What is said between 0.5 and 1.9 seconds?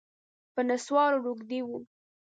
په نسوارو روږدی و